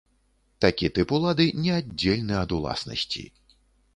[0.63, 3.23] Такі тып улады неаддзельны ад уласнасці.